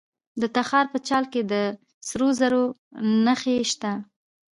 د 0.41 0.43
تخار 0.55 0.85
په 0.93 0.97
چال 1.07 1.23
کې 1.33 1.41
د 1.51 1.53
سرو 2.07 2.27
زرو 2.39 2.63
نښې 3.25 3.55
شته. 3.71 3.91